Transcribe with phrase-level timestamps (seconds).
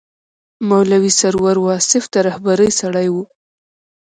[0.69, 3.15] مولوي سرور واصف د رهبرۍ سړی و.